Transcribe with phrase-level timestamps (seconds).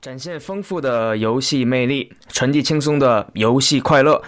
[0.00, 4.22] 展现丰富的游戏魅力，传递轻松的游戏快乐。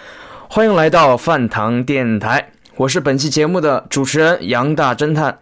[0.47, 5.37] 欢迎来到饭堂电台，我是本期节目的主持人杨大侦探。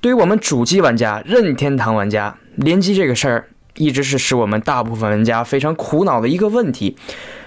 [0.00, 6.96] 对于我们主机玩家、任天堂玩家，联机这个事儿一直是使我们大部分玩家非常苦恼的一个问题。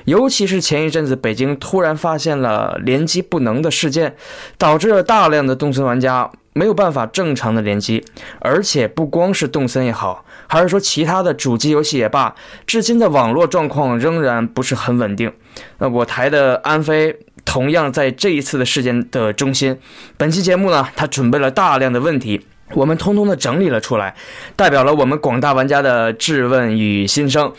[0.03, 4.17] 尤其是前一阵子北京突然发现了联机不能的事件，
[4.58, 8.03] 导致了大量的动森玩家没有办法正常的联机，
[8.39, 10.25] 而且不光是动森也好。
[10.48, 12.36] 还是说其他的主机游戏也罢，
[12.67, 15.31] 至今的网络状况仍然不是很稳定。
[15.77, 19.77] 那我台的安飞同样在这一次的事件的中心。
[20.18, 24.16] 本期节目呢，他准备了大量的问题，我们通通的整理了出来，
[24.56, 27.52] 代表了我们广大玩家的质问与心声。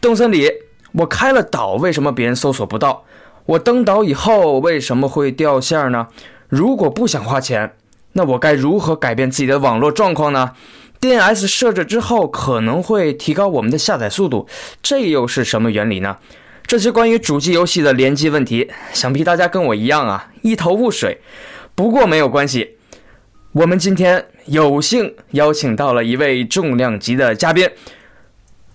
[0.00, 0.50] 动森里，
[0.92, 3.04] 我开了岛，为什么别人搜索不到？
[3.46, 6.08] 我登岛以后为什么会掉线呢？
[6.48, 7.74] 如果不想花钱，
[8.12, 10.52] 那我该如何改变自己的网络状况呢
[11.00, 14.48] ？DNS 设置之后可能会提高我们的下载速度，
[14.82, 16.16] 这又是什么原理呢？
[16.66, 21.20] 这些关于主机游戏的联机问题，想必大家跟我一样啊，一头雾水。
[21.76, 22.76] 不过没有关系，
[23.52, 27.70] 我们今天有幸邀请到了一位重量级的嘉宾。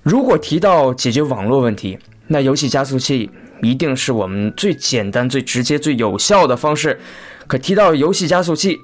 [0.04, 3.30] 如果提到解决网络问题，那游戏加速器
[3.62, 6.98] 一定是我们最简单、最直接、最有效的方式。
[7.46, 8.80] 可提到游戏加速器，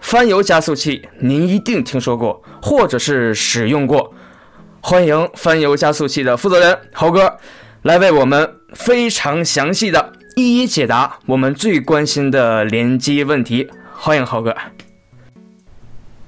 [0.00, 4.14] 翻游加速器，您一定听说过，或者是使用过。
[4.80, 7.38] 欢迎翻游加速器的负责人猴哥，
[7.86, 13.68] 来为我们非常详细的一一解答我们最关心的联机问题。
[13.94, 14.52] 欢迎猴哥。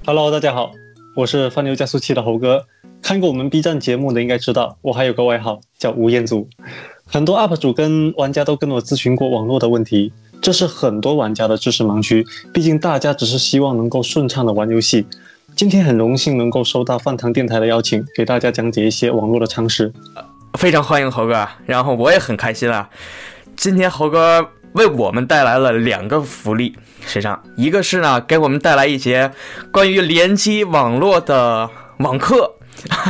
[0.05, 0.71] Hello，大家好，
[1.17, 2.65] 我是翻牛加速器的猴哥。
[3.01, 6.47] 看过我们 B 站节目的应该知道，我还有个外号叫吴彦祖。
[7.05, 10.13] 很多 UP 主跟玩家都跟我咨询过网络的问题。
[10.41, 15.05] 这是很多玩家的知识盲区，毕竟大家只是希望能够顺畅的玩游戏。
[15.57, 19.91] 今天很荣幸能够收到饭堂电台的邀请，给大家讲解一些网络的常识。
[20.57, 22.89] 非常欢迎猴哥，然后我也很开心啊。
[23.55, 29.31] 今天猴哥为我们带来了两个福利，实际上一个是呢，给我们带来一节
[29.71, 32.55] 关于联机网络的网课，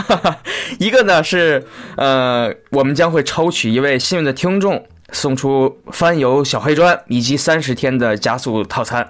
[0.79, 4.85] 一个呢是呃，我们将会抽取一位幸运的听众。
[5.11, 9.09] 送出翻游小黑砖以及三十天的加速套餐。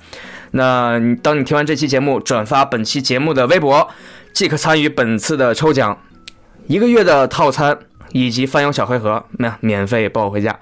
[0.52, 3.86] 那当你听完这期节目，转发本期节目的微博，
[4.32, 6.02] 即可参与本次的抽奖，
[6.68, 7.78] 一个月的套餐
[8.12, 10.60] 以及翻游小黑盒，那免费抱回家。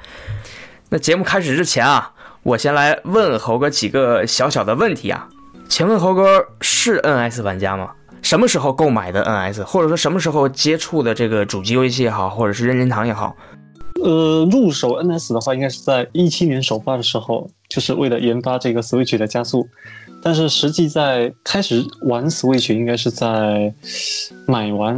[0.89, 2.13] 那节目开始之前啊，
[2.43, 5.27] 我先来问猴哥几个小小的问题啊。
[5.67, 7.91] 请问猴哥是 NS 玩家吗？
[8.21, 13.35] 什么时候购买的 NS，或者说什么时候接触的这个主机游戏也好，或者是任天堂也好？
[14.03, 19.67] 呃，入手 NS 的话，应该是在一七年首发的时候，就是为了研发这个 Switch 的加速。
[20.23, 23.73] 但是实际在开始玩 Switch，应该是在
[24.45, 24.97] 买完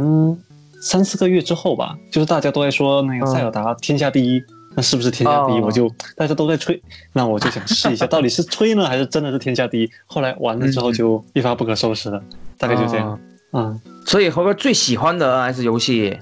[0.80, 1.96] 三四个月之后吧。
[2.10, 4.42] 就是大家都在说那个塞尔达天下第一，
[4.74, 5.60] 那是不是天下第一？
[5.60, 6.80] 我就大家都在吹，
[7.12, 9.90] 那我就想试一下， 到底是吹呢，还是真的是天下第一？
[10.06, 12.22] 后来玩了之后就一发不可收拾了，
[12.58, 13.18] 大概就这样。
[13.52, 16.16] 嗯，所以猴哥最喜欢的 NS 游戏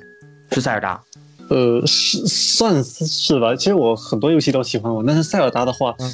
[0.51, 1.01] 是塞尔达。
[1.51, 3.57] 呃，是算是吧。
[3.57, 6.07] 其实我很多游戏都喜欢玩，但是塞尔达的话，它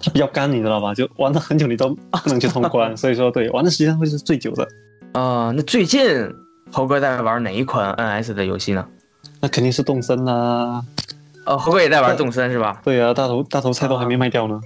[0.00, 0.94] 它比较干，你知道吧？
[0.94, 2.94] 就玩了很久，你都不能去通关。
[2.96, 4.66] 所以说，对玩的时间会是最久的。
[5.12, 6.00] 啊，那最近
[6.72, 8.86] 猴哥在玩哪一款 NS 的游戏呢？
[9.40, 10.82] 那肯定是动森啦。
[11.44, 12.80] 哦，猴哥也在玩动森是吧？
[12.84, 14.60] 对呀，大头大头菜都还没卖掉呢。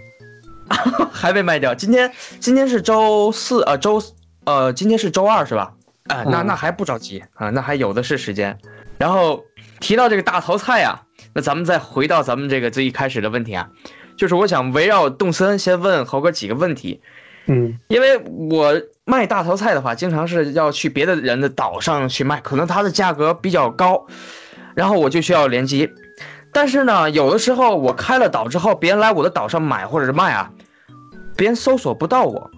[1.13, 1.75] 还没卖掉。
[1.75, 4.03] 今天今天是周四呃，周
[4.45, 5.73] 呃，今天是周二是吧？
[6.09, 8.59] 哎，那那还不着急啊，那还有的是时间。
[8.99, 9.45] 然后。
[9.81, 11.01] 提到这个大头菜啊，
[11.33, 13.71] 那咱们再回到咱们这个最一开始的问题啊，
[14.15, 17.01] 就是我想围绕动森先问猴哥几个问题，
[17.53, 18.17] 嗯，因为
[18.49, 24.07] 我卖大头菜的话，经常是要去别的人的岛上去卖，可能它的价格比较高，
[24.75, 25.91] 然后我就需要联机，
[26.53, 30.53] 但是呢，有的时候我开了岛之后，别人来我的岛上买或者是卖啊，
[31.37, 32.51] 别人搜索不到我，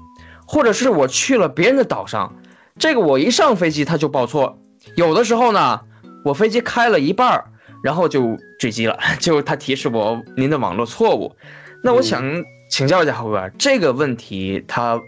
[0.47, 2.35] 或者是我去了别人的岛上，
[2.79, 4.59] 这个我一上飞机他就报错，
[4.97, 5.81] 有的时候呢。
[6.25, 7.45] 我飞机开了一半儿，
[7.83, 11.35] 然后就坠机了， 就他提示我您的网络错误。
[11.83, 12.23] 那我想
[12.73, 14.99] 请教一下猴哥，这个问题它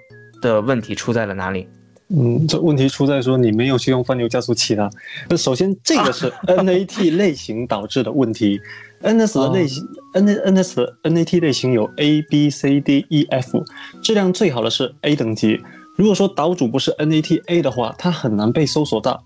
[0.43, 1.66] 的问题出在了哪里？
[2.08, 4.90] 嗯，这问题出在说你没有去用翻流加速器啊。
[5.31, 8.61] 那首先这个是 NAT 类型导致的问题。
[9.02, 9.82] NS 的类型、
[10.12, 13.64] N NS 的 NAT 类型有 A B C D E F，
[14.02, 15.58] 质量最好的是 A 等级。
[15.96, 19.25] 如果说岛主不是 NAT A 的话，它很难被搜索到，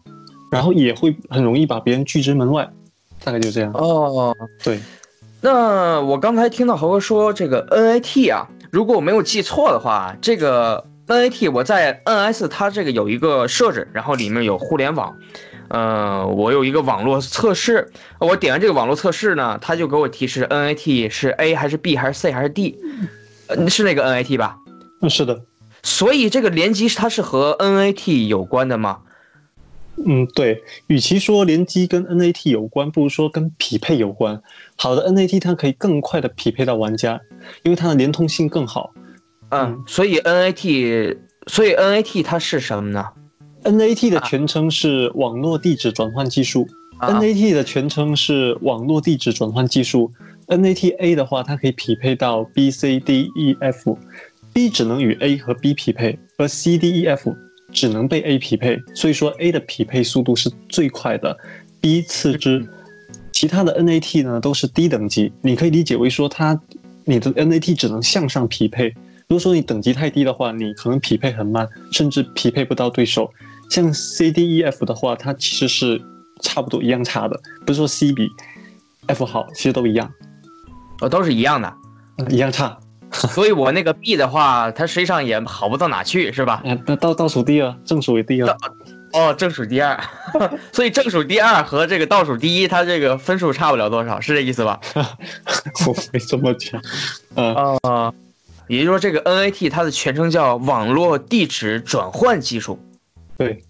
[0.52, 2.70] 然后也会很容易把别人拒之门外。
[3.24, 3.72] 大概就这样。
[3.72, 4.32] 哦，
[4.62, 4.78] 对，
[5.40, 15.16] 那我刚才听到豪哥说这个 NAT 啊，如果我没有记错的话，这个 NAT 我在 NS 它这个有一个设置，然后里面有互联网，
[15.68, 22.76] 呃，我有一个网络测试，我点完这个网络测试呢，它就给我提示 NAT 是 A 还是 B 还是 C 还是 D，
[23.46, 24.56] 呃，是那个 NAT 吧？
[25.00, 25.40] 嗯，是的。
[25.84, 28.98] 所以这个联机它是和 NAT 有关的吗？
[30.06, 34.40] 嗯，对，与其说联机跟 NAT 有关，不如说跟匹配有关。
[34.76, 37.20] 好的 NAT 它可以更快的匹配到玩家，
[37.62, 38.92] 因为它的连通性更好。
[39.50, 41.16] 嗯，所以 NAT，
[41.46, 43.04] 所以 NAT 它是什么呢
[43.64, 46.66] ？NAT 的全称是网络地址转换技术。
[47.00, 50.10] NAT 的全称是网络地址转换技术。
[50.46, 57.34] NATA 的话，它可以匹配到 B、C、D、E、F，B 只能与 A 和 B 匹配，而 C、D、E、F。
[57.72, 61.36] 只能被 A 匹配，所以说 A 的匹配速度是最快的
[61.80, 62.66] ，B 次之，
[63.32, 65.32] 其他的 NAT 呢都是低等级。
[65.42, 66.58] 你可以理解为说它，
[67.04, 68.88] 你的 NAT 只能向上匹配。
[69.28, 73.30] 如果说你等级太低的话，你可能匹配很慢，甚至匹配不到对手。
[73.70, 76.00] 像 CDEF 的话，它其实是
[76.40, 78.26] 差不多一样差的，不是说 C 比
[79.06, 80.10] F 好，其实都一样，
[81.02, 81.74] 哦，都是一样的，
[82.30, 82.78] 一样差。
[83.32, 86.62] 所以，我那个 B 的话，它实际上也好不到哪去，是吧？
[86.86, 88.56] 那倒倒数第二，正数第二。
[89.12, 89.98] 哦，正数第二。
[90.72, 94.78] 所以正数第二和这个倒数第一，它这个分数差不了多少，是这意思吧？
[94.94, 96.80] 我没这么讲。
[97.34, 98.12] 啊，
[98.66, 102.78] 也就是说，这个 NAT 它的全称叫网络地址转换技术。
[103.38, 103.64] 对。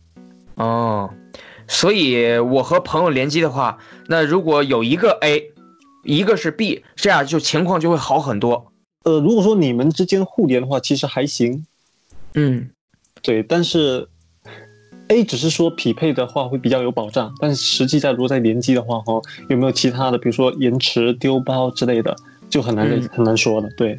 [0.57, 1.09] 哦，
[1.69, 5.53] 所以我和朋友联机的话，那如果有一个 A，
[6.03, 8.68] 一个是 B，这样就情况就会好很多。
[9.09, 11.65] 呃，如果说你们之间互联的话，其实还行。
[12.35, 12.69] 嗯，
[13.23, 14.07] 对，但是
[15.09, 19.19] A 只是说匹配的话会比较有保障，但是实际在如果在联机的话，哈，
[19.49, 22.15] 有没有其他的，比如说延迟、丢包之类的，
[22.51, 23.69] 就很难很难说了。
[23.79, 23.99] 对，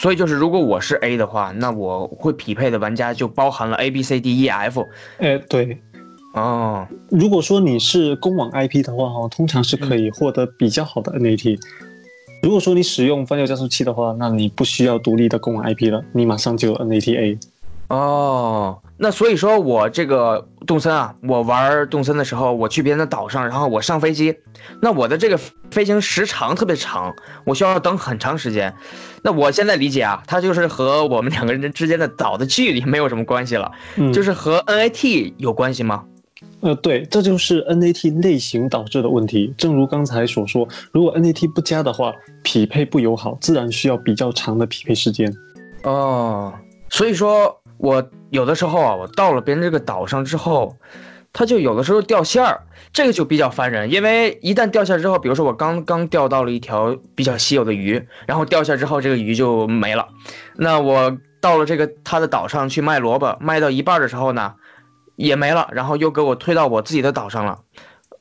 [0.00, 4.88] 所以就是如果我是 A 的话，那我会匹配的玩家就包含了 A、B、C、D、E、F。
[5.18, 5.78] 哎，对。
[6.32, 11.58] 哦，如果说你是公网 IP 的话，哈，通常是可以获得比较好的 NAT。
[12.42, 17.38] 如果说你使用翻流加速器的话，那你不需要独立的公网 IP 了，你马上就有 NATA。
[17.88, 24.36] 哦，那所以说我这个动森啊，我玩动森的时候，我去别人的岛上，然后我上飞机，
[24.80, 25.36] 那我的这个
[25.72, 27.14] 飞行时长特别长，
[27.44, 28.72] 我需要等很长时间。
[29.22, 33.72] 那我现在理解啊，它就是和我们两个人之间的岛的距离没有什么关系了，
[34.14, 36.04] 就是和 NAT 有关系吗？
[36.60, 39.54] 呃，对，这就是 NAT 类型导致的问题。
[39.56, 45.34] 正如刚才所说，如果 NAT 不佳的话，匹配不友好，自然需要比较长的匹配时间。
[45.84, 46.52] 哦，
[46.88, 50.76] 所以说我有的时候啊，我到了别人这个岛上之后，
[51.32, 52.60] 它就有的时候掉线儿，
[52.92, 53.90] 这个就比较烦人。
[53.90, 60.08] 因为一旦掉线之后，比如说我刚刚钓到了一条比较稀有的鱼，然后掉线之后这个鱼就没了，
[60.56, 64.54] 那我到了这个他的岛上去卖萝卜，卖到一半的时候呢？
[65.20, 67.60] 也没了，然后又给我推到我自己的岛上了，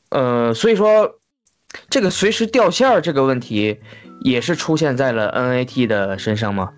[0.09, 1.15] 呃，所以说，
[1.89, 3.79] 这个随时掉线儿这个问题，
[4.21, 6.71] 也是出现在了 NAT 的身上吗？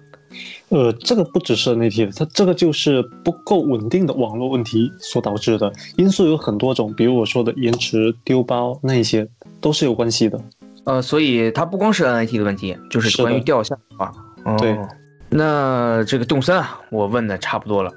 [0.69, 5.73] 呃，这个不只是 NAT，它这个就是不够稳定的网络问题所导致的。
[5.97, 9.27] 因素有很多种，比如我说的延迟、丢包那一些，
[9.59, 10.39] 都是有关系的。
[10.85, 14.13] 呃，所以它不光是 NAT 的问题，就是关于掉线啊。
[14.57, 14.77] 对，
[15.31, 17.91] 那这个动森啊，我问的差不多了，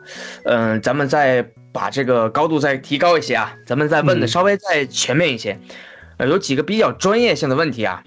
[0.44, 1.46] 嗯，咱们再。
[1.74, 5.58] 把这个高度再提高一些啊，咱们再问的稍微再全面一些，
[6.18, 8.04] 呃，有几个比较专业性的问题啊，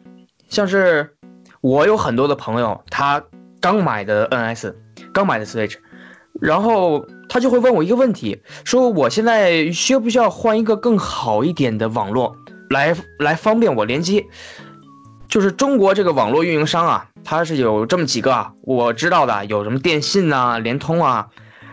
[0.47, 1.17] 像是
[1.59, 3.21] 我有很多的朋友，他
[3.59, 4.73] 刚买的 NS，
[5.11, 5.75] 刚买的 Switch，
[6.39, 12.37] 然后他就会问我一个问题，说我现在需不需要换一个更好一点的网络
[12.69, 14.27] 来来方便我联机？
[15.27, 21.27] 就是中国这个网络运营商啊，它是有这么几个啊，我知道的有什么电信啊、联通啊。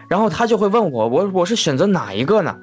[0.08, 2.58] 然后他就会问我，我我是选择哪一个呢？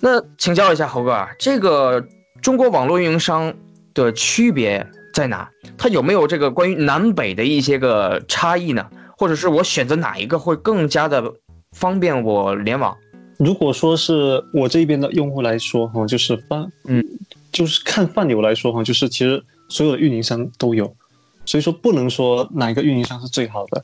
[0.00, 2.06] 那请教一下猴哥，这个
[2.40, 3.52] 中国网络运营商
[3.92, 5.50] 的区别在哪？
[5.76, 8.86] 它有没有这个关于南北的一些个差异呢？
[9.16, 11.34] 或者是我选择哪一个会更加的
[11.72, 12.96] 方便我联网？
[13.36, 17.04] 如果说是我这边的用户来说，哈，就是泛，嗯，
[17.50, 20.94] 就是看泛流来说，哈，就是其实所有的运营商都有，
[21.48, 23.82] 所以说不能说哪一个运营商是最好的。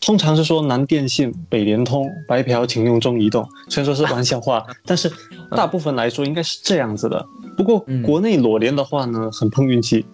[0.00, 3.46] 通常是说南电信、北联通、白嫖，请用中移动。
[3.68, 5.12] 虽然说是玩笑话，但是
[5.50, 7.24] 大部分来说应该是这样子的。
[7.56, 10.04] 不过国内裸联的话呢，很碰运气。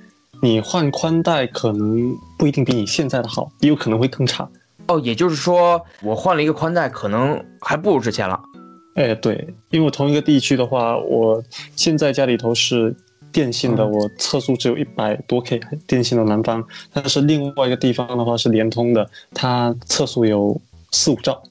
[0.42, 4.48] 你换宽带可能不一定比你现在的好，也有可能会更差。
[4.88, 8.40] 哦，也就是说，我换了一个宽带，可能还不如之前了。
[8.96, 11.42] 哎，对，因为我同一个地区的话，我
[11.76, 12.94] 现在家里头是
[13.32, 20.60] 电信的，我测速只有一百多 K，电信的南方，但是另外一个地方的话是联通的，它测速有
[20.92, 21.42] 四五兆。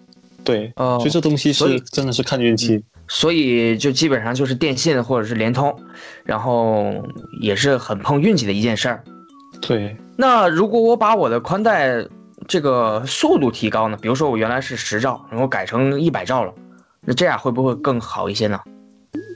[0.44, 2.84] 对，哦所以这东西是真的是看运气。
[3.12, 5.76] 所以就基本上就是电信或者是联通，
[6.24, 6.94] 然后
[7.42, 9.04] 也是很碰运气的一件事儿。
[9.62, 12.06] 对，那如果我把我的宽带
[12.48, 13.98] 这个速度提高呢？
[14.00, 16.54] 比如说我原来是十兆，然后改成一百兆了，
[17.02, 18.60] 那这样会不会更好一些呢？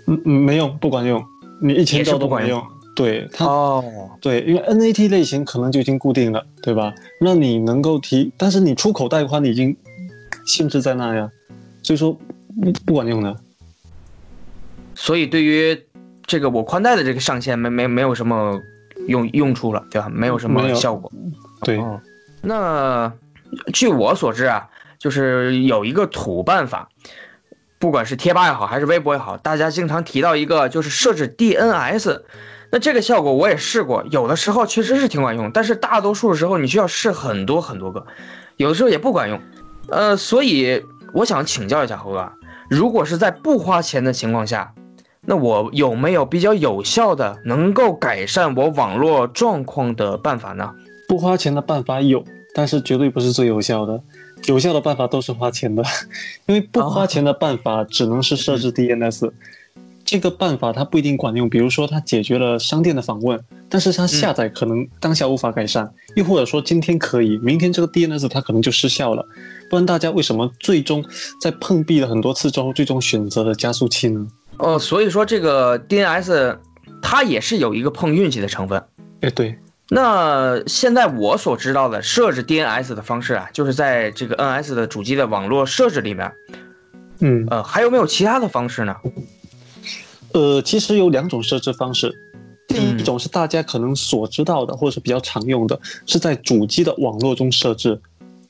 [0.07, 1.23] 嗯嗯，没用，不管用，
[1.63, 2.61] 你一千兆都不管用。
[2.95, 3.83] 对它，哦，
[4.21, 6.93] 对，因为 NAT 类型可能就已经固定了，对吧？
[7.19, 9.75] 那你能够提，但是你出口带宽已经
[10.45, 11.31] 限制在那呀，
[11.81, 12.13] 所以说
[12.61, 13.35] 不不管用的。
[14.93, 15.75] 所以对于
[16.27, 18.61] 这个我宽带的这个上限没没没有什么
[19.07, 20.07] 用用处了，对吧？
[20.09, 21.11] 没有什么效果。
[21.63, 21.99] 对，哦，
[22.43, 23.11] 那
[23.73, 26.87] 据我所知啊，就是有一个土办法，
[27.83, 32.21] 不管是贴吧也好，还是微博也好，大家经常提到一个就是设置 DNS。
[32.71, 38.05] 那这个效果我也试过，有的时候确实是挺管用，但是大多数时候你需要试很多很多个，
[38.55, 39.37] 有的时候也不管用。
[39.89, 40.81] 呃，所以
[41.13, 42.31] 我想请教一下猴哥，
[42.69, 44.73] 如果是在不花钱的情况下，
[45.19, 50.73] 那我有没有比较有效的能够改善我网络状况的办法呢？
[51.09, 52.23] 不花钱的办法有，
[52.55, 53.99] 但是绝对不是最有效的。
[54.47, 55.83] 有效的办法都是花钱的，
[56.47, 59.31] 因为不花钱的办法只能是设置 DNS。
[60.05, 69.25] 这个办法它不一定管用，比如说它解决了商店的访问，但是它下载可能当下无法改善，又或者说今天可以，明天这个 DNS 它可能就失效了。
[69.69, 71.03] 不然大家为什么最终
[71.41, 74.27] 在碰壁了很多次之后，最终选择了加速器呢？
[74.57, 76.57] 哦，所以说这个 DNS
[77.01, 78.83] 它也是有一个碰运气的成分。
[79.21, 79.57] 哎，对，
[79.89, 86.31] 那现在我所知道的设置 DNS 的方式啊，就是在这个 NS 的主机的网络设置里面，
[87.19, 88.95] 嗯，呃，还有没有其他的方式呢？
[90.33, 92.13] 呃，其实有两种设置方式。
[92.65, 97.99] 第嗯一种是大家可能所知道的，或者是比较常用的，是在主机的网络中设置。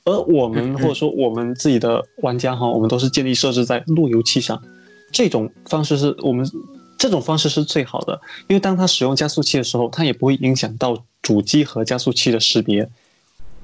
[0.04, 4.62] 而我们或者说我们自己的玩家哈，我们都是建立设置在路由器上。
[5.10, 6.48] 这种方式是我们
[6.96, 12.88] 这种方式是最好的，因为当它使用加速器的时候，它也不会影响到主机和加速器的识别。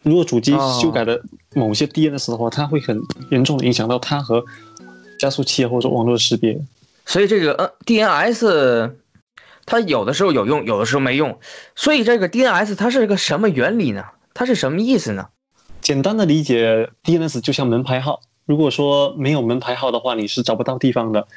[0.03, 1.23] 如果主机哦修改的
[1.55, 4.45] 某些 DNS 的话，它会很严重的影响到它和
[5.19, 6.59] 加速器或者网络识别。
[7.07, 8.93] 所以这个呃 DNS
[9.67, 11.39] 它有的时候有用，有的时候没用。
[11.77, 14.05] 所以这个 DNS 它是个什么原理呢？
[14.33, 15.29] 它是什么意思呢？
[15.81, 18.21] 简单的理解，DNS 就像门牌号。
[18.47, 21.29] 如果说没有门牌号的话，你是找不到地方的。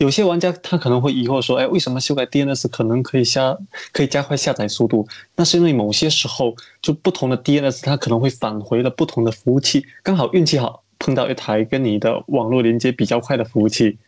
[0.00, 3.54] 有些玩家他可能会疑惑说：“哎，为什么修改 DNS 可能可以下
[3.92, 13.98] 可以加快下载速度？”那是因为某些时候就不同的 DNS 它可能会返回了不同的服务器，刚好运气好碰到一台跟你的网络连接比较快的服务器，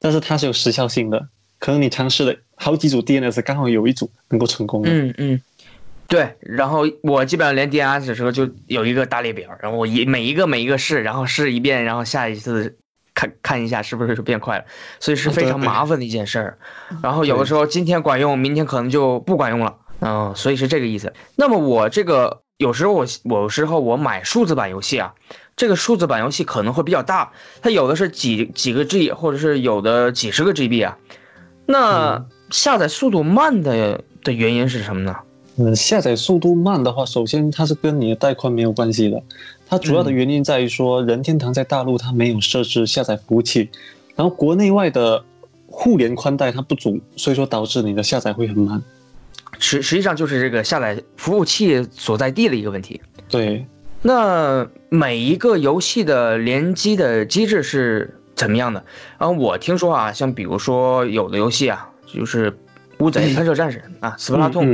[0.00, 1.28] 但是它是有时效性的。
[1.60, 4.82] 可能你尝试了好几组 DNS，刚好有一组能够成功。
[4.84, 5.40] 嗯嗯，
[6.08, 6.34] 对。
[6.40, 12.76] 然后我基本上连 DNS 的时候就有一个大列表，然后我一每一个每一个试，然后试一遍，然后下一次
[13.20, 14.64] 看看一下是不是就变快了，
[14.98, 16.58] 所以是非常麻烦的一件事儿。
[17.02, 19.76] 然后有的时候今天管用，明天可能就不管用了。
[20.00, 21.12] 嗯，所以是这个意思。
[21.36, 25.14] 那么我这个有时候我有时候我买数字版游戏啊，
[25.54, 30.96] 这个数字版游戏可能会比较大，它有的是几几个 G，或者是有的几十个 GB 啊。
[31.66, 35.14] 那下载速度慢的的原因是什么呢？
[35.56, 39.22] 嗯，下载速度慢的话，首先它是跟你的带宽没有关系的，
[39.70, 43.70] 它主要的原因在于说，任天堂在大陆它没有设置下载服务器，
[44.16, 45.24] 然后国内外的
[45.68, 48.82] 互联宽带它不足，所以说导致你的下载会很慢。
[49.60, 53.00] 实实际上就是这个下载服务器所在地的一个问题。
[53.28, 53.64] 对，
[54.02, 58.84] 那每一个游戏的联机的机制是怎么样的？
[59.18, 62.50] 然后我听说啊，像比如说有的游戏啊，就是
[62.98, 64.66] 《乌贼 喷射战士》啊，《斯普拉通》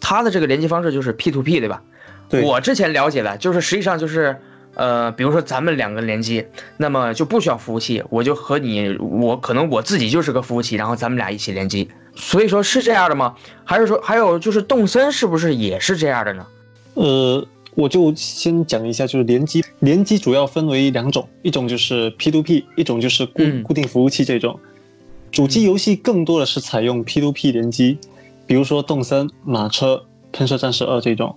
[0.00, 1.82] 它的这个联机方式就是 P to P，对吧？
[2.28, 4.36] 对，我之前了解的就是，实际上就是，
[4.74, 6.44] 呃，比如说咱们两个联机，
[6.76, 11.88] 那么就不需要服务器，我就和你，我可能我自己就是个服务器，然后咱们俩一起联机。
[12.14, 13.34] 所以说是这样的吗？
[13.64, 16.46] 还是说还有就是动森是不是也是这样的呢？
[16.94, 24.58] 呃，我就先讲一下，就是联机，联机主要分为两种，一种就是 P to P，一种就是固嗯固定服务器这种。
[25.30, 27.98] 主机游戏更多的是采用 P to P 联机，
[28.46, 31.34] 比如说动森、马车、喷射战士二这种。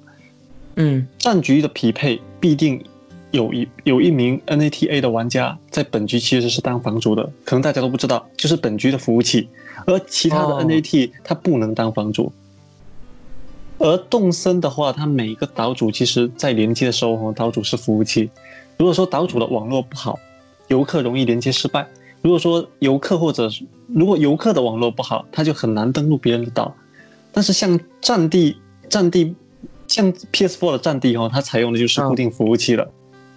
[0.76, 2.84] 嗯战局的匹配必定
[3.32, 9.48] 有一有一名 NATA 的玩家在本局其实是当房主的，可能大家都不知道，就是本局的服务器，
[9.86, 12.32] 而其他的哦 NAT 它不能当房主。
[13.80, 18.30] 而动森的话，它每一个岛主其实在连接的时候，哈，岛主是服务器。
[18.78, 20.20] 如果说岛主的网络不好，
[20.68, 21.88] 游客容易连接失败。
[22.22, 23.50] 如果说游客或者
[23.88, 26.76] 如果游客的网络不好，他就很难登录别人的岛。
[27.32, 29.34] 但是像战地、战地，
[29.92, 32.88] 像 PS4 的战地哈，它采用的就是固定服务器了。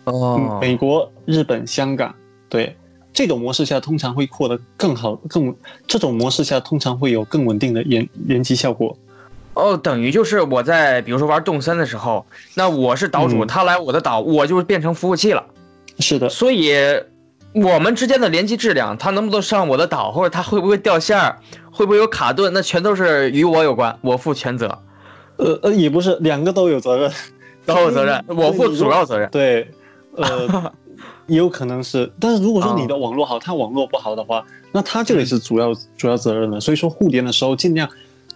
[0.04, 2.14] 哦，美国、日本、香港，
[2.48, 2.76] 对
[3.12, 5.54] 这种模式下，通常会获得更好、更
[5.88, 8.96] 这种模式下通常会有更稳定的延延机效果。
[9.54, 15.44] 哦，等于就是我在比如说玩动森的时候，那我是岛主，他来我的岛，我就变成服务器了。
[15.98, 16.72] 是的，所以
[17.52, 21.38] 我们之间的联机质量，他能不能上我的岛，或者他会不会掉线儿，
[21.72, 24.78] 会不会有卡顿，那全都是与我有关，我负全责。
[25.36, 27.10] 呃呃，也不是，两个都有责任，
[27.66, 29.28] 都有责任， 我负主要责任。
[29.30, 29.68] 对，
[30.16, 30.72] 呃，
[31.26, 36.60] 也有可能是，但是如果说你的网络好，他网络不好的话，那他就得是主要主要责任了。
[36.60, 37.88] 所以说互联的时候，尽量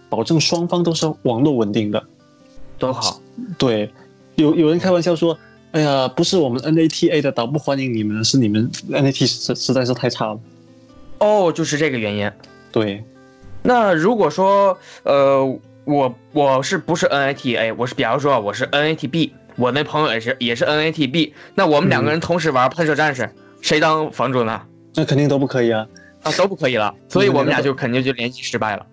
[0.09, 2.03] 保证双方都是网络稳定的，
[2.77, 3.21] 都好。
[3.57, 3.89] 对，
[4.35, 5.37] 有有人开玩笑说，
[5.71, 10.39] 哎呀，不是我们 NATA 的岛不欢迎你们，是你们 NAT 实实在是太差了。
[11.19, 12.29] 哦，就是这个原因。
[12.71, 13.03] 对，
[13.63, 15.59] 那如果说，呃。
[15.89, 17.73] 我我是不是 NATA？
[17.75, 23.27] 我是比方说我是 NATB，我那朋友也是也是 NATB，那我们两个人同时玩喷射战士，
[23.59, 24.61] 谁当房主呢？
[24.93, 25.87] 那肯定都不可以啊，
[26.21, 28.85] 啊都不可以了，所以我们俩就肯定就联机失败了。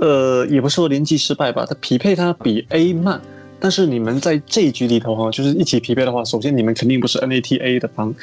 [0.00, 3.20] 呃，也不是说联机失败吧，它匹配它比 A 慢，
[3.60, 8.14] 但是你们在这一局里头哈，就是一起匹配的话，首先你们肯定不是 NATA 的房，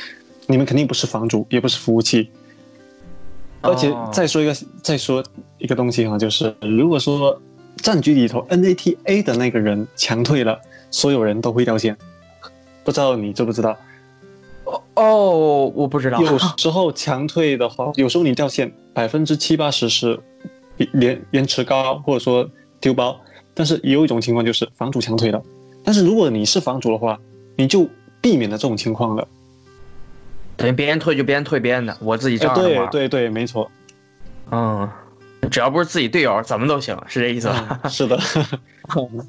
[0.48, 2.28] 你们肯定不是房主，也不是服务器，
[3.62, 5.24] 而且再说一个再说
[5.60, 7.40] 一个东西哈，就是如果说。
[7.86, 11.96] 战局里头，NATA 的那个人强退了，所有人都会掉线。
[12.84, 13.78] 不知道你知不知道？
[14.64, 16.20] 哦哦，我不知道。
[16.20, 20.20] 有时候强退的话，有时候你掉线，百分之七八十是
[20.94, 22.50] 延延迟高，或者说
[22.82, 23.22] 丢包。
[23.54, 25.40] 但是也有一种情况就是房主强退了。
[25.84, 27.20] 但是如果你是房主的话，
[27.56, 27.88] 你就
[28.20, 29.28] 避免了这种情况了。
[30.58, 32.90] 等于别人退就别人退别人的，我自己照样玩。
[32.90, 33.70] 对对对，没错。
[34.50, 34.90] 嗯。
[35.50, 37.82] 只要不是自己队友，怎么都行，是这意思吧？
[37.90, 38.20] 是的，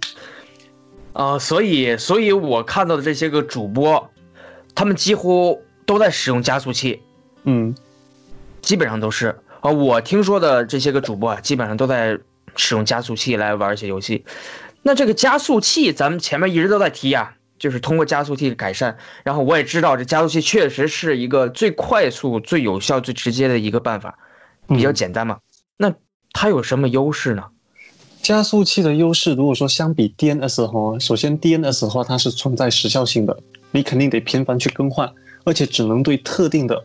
[1.13, 4.11] 啊，所以，所以我看到的这些个主播，
[4.75, 7.03] 他们几乎都在使用加速器，
[7.45, 7.75] 嗯，
[8.61, 9.71] 基本上都是啊。
[9.71, 12.19] 我听说的这些个主播啊，基本上都在
[12.57, 14.25] 使用加速器来玩一些游戏。
[14.83, 18.97] 那这个加速器，咱们前面一直都在提呀，就是通过加速器改善。
[19.25, 24.19] 然后我也知道，这加速器确实是一个最快速、最有效、最直接的一个办法，
[24.69, 25.39] 比较简单嘛。
[25.77, 25.93] 那
[26.39, 27.45] 它有什么优势呢？
[28.21, 33.39] 加速器的优势，如果说相比 DNS 哈，首先 DNS 的话它是存在时效性的，
[33.71, 35.11] 你肯定得频繁去更换，
[35.45, 36.85] 而且只能对特定的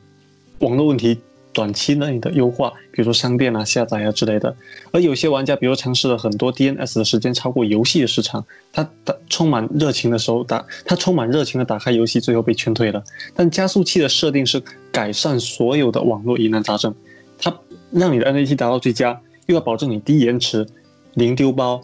[0.60, 1.20] 网络问题
[1.52, 4.56] 短期内的优化，比如说商店啊、下载啊之类的。
[4.94, 13.04] 而有些玩家，比如尝试了很多 DNS 的时间超过游戏的时长，他打充满热情的时候打，他充满热情的打开游戏，最后被劝退了。
[13.36, 16.96] 但加速器的设定是改善所有的网络疑难杂症，
[17.38, 17.54] 它
[17.92, 19.20] 让你的 NAT 达到最佳。
[19.52, 20.66] 又要保证你低延迟、
[21.14, 21.82] 零丢包，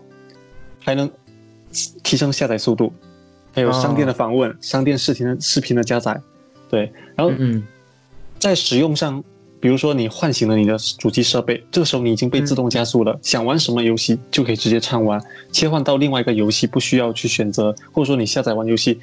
[0.80, 1.12] 还能
[2.02, 2.94] 提升下载速度，
[3.54, 6.20] 还有商店的访问、商店视频的视频的加载，
[6.70, 6.92] 对。
[7.16, 7.34] 然后
[8.40, 9.22] 在使用上，
[9.60, 18.98] 比如说你唤醒了你的主机设备，这个时候你已经被自动加速了，想玩什么游戏就可以直接畅玩，切换到另外一个游戏不需要去选择，或者说你下载完游戏，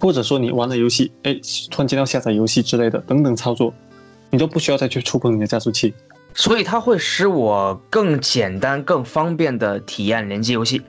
[0.00, 1.38] 或者说你玩了游戏，哎，
[1.70, 3.72] 突然间要下载游戏之类的等等操作，
[4.30, 5.94] 你都不需要再去触碰你的加速器。
[6.34, 10.82] 所以它会使我更简单、更方便的体验联机游戏。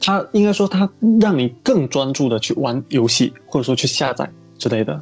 [0.00, 0.88] 它应该说，它
[1.20, 4.98] 让你更专注的去玩游戏，或者说去下载之类的。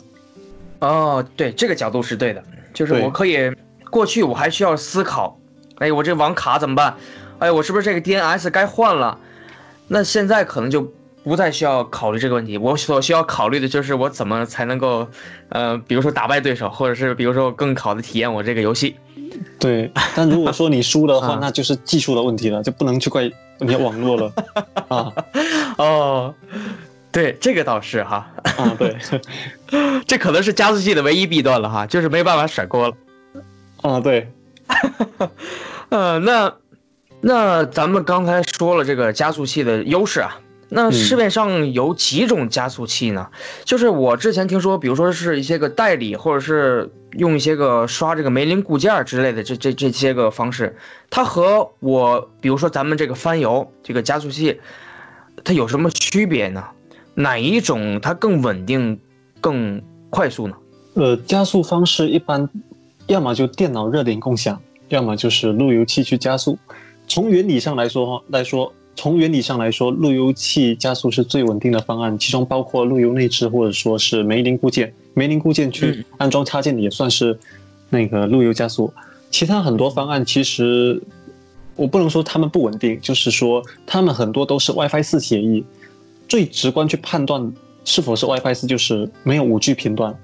[0.81, 2.43] 哦，对，这个角度是对的。
[2.75, 3.51] 就是我可以，
[3.91, 5.39] 过去我还需要思考，
[5.79, 6.97] 哎，我这网卡怎么办？
[7.39, 9.19] 哎，我是不是这个 DNS 该换了？
[9.89, 12.57] 那现在可能就不再需要考虑这个问题。
[12.57, 15.07] 我所需要考虑的就是我怎么才能够，
[15.51, 18.97] 呃，比如说打败对手，或者是比如说更好的体验我这个游戏。
[19.59, 24.33] 对， 但如果说你输的话，那就是技术的问题了，就不能去怪你的网络了
[24.89, 25.13] 啊。
[25.77, 26.35] 哦，
[27.13, 28.29] 对，这个倒是哈。
[28.57, 28.97] 啊，对，
[30.07, 32.95] 这可能是加速器的唯一弊端了哈，就是没办法甩锅了。
[33.83, 34.29] 啊，对。
[35.91, 36.55] 呃，那
[37.21, 40.39] 那咱们刚才说了这个加速器的优势啊。
[40.73, 43.29] 那市面上有几种加速器呢？
[43.65, 50.77] 就是我之前听说，比如说是一些个代理，或者是用一些个刷这个梅林固件之类的这这这些个方式，
[51.11, 54.61] 它和我比如说咱们这个翻油这个加速器，
[55.43, 56.65] 它有什么区别呢？
[57.15, 59.01] 哪一种它更稳定、
[59.41, 60.57] 更快速呢？
[60.95, 62.49] 呃，加速方式一般，
[63.09, 66.57] 要么就电脑热点共享，要么就是路由器去加速。
[67.09, 68.73] 从原理上来说哈来说。
[68.97, 77.39] 从原理上来说，路由器加速是最稳定的方案，其中包括路由内置或者说是梅林固件，梅林固件去安装插件也算是
[77.89, 78.93] 那个路由加速。
[79.31, 81.01] 其他很多方案其实
[81.77, 85.65] 我不能说他们不稳定，就是说他们很多都是 WiFi 四协议。
[86.29, 87.53] 最直观去判断
[87.85, 90.15] 是否是 WiFi 四，就是没有五 G 频段，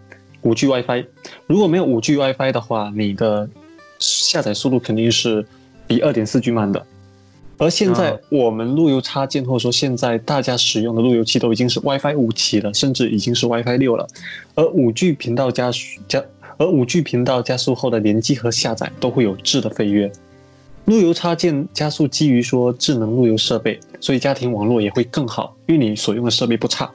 [0.42, 1.04] 五 G WiFi。
[1.46, 3.48] 如果没有五 G WiFi 的话，你的
[3.98, 5.44] 下载速度肯定是
[5.86, 6.84] 比二点四 G 慢的。
[7.58, 14.06] 而现在我们路由插件或者说现在大家使用的路由器都已经是 WiFi 五起了，甚至已经是 WiFi 六了。
[14.54, 16.22] 而五 G 频道加速加，
[16.58, 20.12] 而五 G 频道加速后的联机和下载都会有质的飞跃。
[20.84, 26.90] 路由插件加速基于说智能路由设备，所以家庭网络也会更好，因为你所用的设备不差。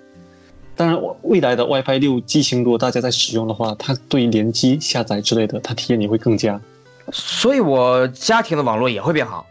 [0.75, 6.61] 当然，未来的 WiFi 六机型如果大家在使用的话，它对联机下载之类的，它体验也会更佳。
[7.11, 9.45] 所以我家庭的网络也会变好。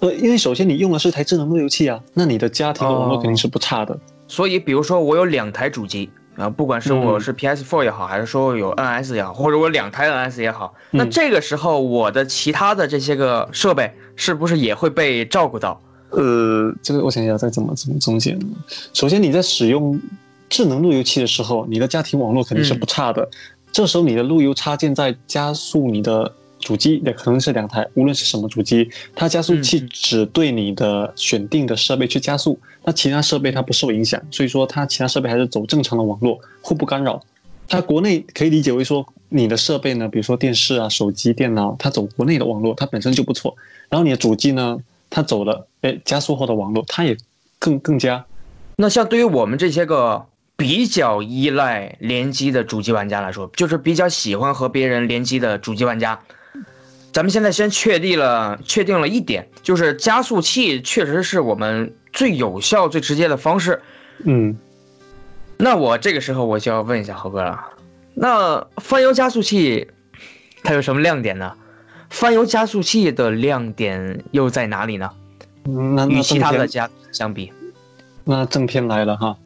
[0.00, 3.98] 呃，因为首先你用的是台智能路由器啊，那你的家庭的网络肯定是不差的。
[4.26, 15.78] 所以，比如说我有两台主机啊，不管是我是 PS4 也好，还是说有 NS 也好，或者我两台 NS 也好，那这个时候我的其他的这些个设备是不是也会被照顾到？
[16.10, 18.46] 呃，这个我想一下再怎么怎么总结呢？
[18.94, 20.00] 首先你在使用
[20.48, 23.28] 智能路由器的时候，你的家庭网络肯定是不差的，
[23.70, 26.32] 这时候你的路由插件在加速你的。
[26.60, 37.22] 主机也可能是两台，无论是什么主机，它加速器只对你的选定的设备去加速，那其他设备它不受影响，所以说它其他设备还是走正常的网络，互不干扰。
[37.68, 43.56] 它国内可以理解为说你的设备呢，比如说电视啊、手机、电脑，它走国内的网络，它本身就不错。
[43.88, 47.16] 然后你的主机呢，它走了哎加速后的网络，它也
[47.58, 48.24] 更更加。
[48.76, 56.20] 那像对于我们这些个比较依赖联机的主机玩家来说，就是比较喜欢和别人联机的主机玩家。
[57.12, 63.82] 咱们现在先确定了，确定了一点，就是加速器确实是我们最有效、最直接的方式。
[64.24, 64.56] 嗯，
[65.56, 67.58] 那我这个时候我就要问一下猴哥了，
[68.14, 69.88] 那翻油加速器
[70.62, 71.52] 它有什么亮点呢？
[72.10, 75.10] 翻油加速器的亮点又在哪里呢？
[75.64, 77.52] 那与其他的加相比，
[78.24, 79.36] 那正片来了哈，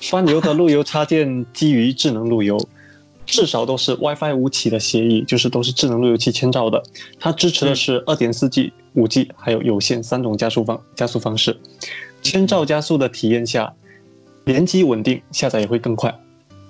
[0.00, 2.56] 翻油的路由插件基于智能路由。
[3.30, 6.82] 至少都是 WiFi 五起的协议，就是都是智能路由器千兆的。
[7.20, 11.56] 它支持的是二点四 G、五 G 还有有线三种加速方加速方式。
[12.22, 13.72] 千兆加速的体验下，
[14.44, 16.12] 联机稳定，下载也会更快。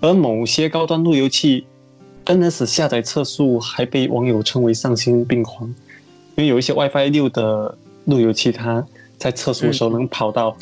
[0.00, 1.64] 而某些高端路由器
[2.26, 5.66] NS 下载测速还被网友称为丧心病狂，
[6.36, 10.54] 因为有一些 WiFi 六的路由器，它在测速的时候能跑到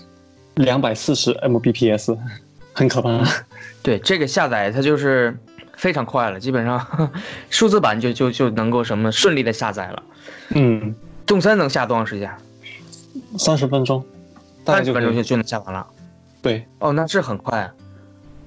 [0.55, 2.17] 两百四十 Mbps，
[2.73, 3.45] 很可怕。
[3.83, 5.37] 对这个下载，它就是。
[5.79, 7.11] 非常快了，基本上
[7.51, 10.03] 数字版就就就能够什么顺利的下载了。
[10.51, 12.31] 嗯，动森能下多长时间？
[13.39, 14.05] 三十分钟，
[14.67, 15.87] 三十分钟就就能下完了。
[16.43, 17.71] 对，哦，那是很快。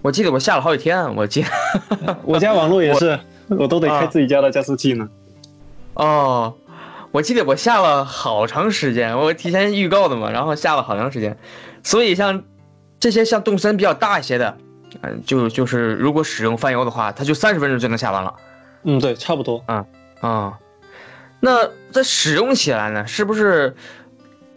[0.01, 1.45] 我记得我下了好几天，我记，
[2.23, 3.17] 我家网络也是，
[3.47, 5.07] 我都得开自己家的加速器呢。
[5.93, 6.53] 哦，
[7.11, 11.37] 我记得我下了好长时间，我提前预告的嘛，然后下了好长时间。
[11.81, 12.43] 所以像
[12.99, 14.57] 这些像动森比较大一些的。
[15.01, 18.33] 嗯，就就是如果使用翻油的话，它就三十分钟就能下完了。
[18.83, 19.63] 嗯，对，差不多。
[19.67, 19.85] 嗯
[20.19, 20.59] 啊，
[21.39, 23.75] 那在使用起来呢，是不是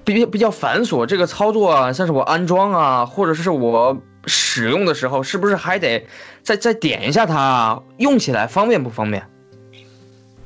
[0.05, 1.07] 比比较繁琐？
[1.07, 6.07] 这个操作啊，像是我安装啊，或者是我使用的时候，是不是还得
[6.43, 7.81] 再再点一下它？
[7.99, 9.27] 用起来方便不方便？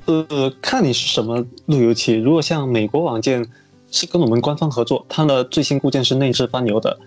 [0.06, 2.14] 呃，看你是什么路由器。
[2.14, 3.46] 如果像美国网件
[3.90, 6.98] 是跟我们官方合作，它的最新固件是内置翻油的。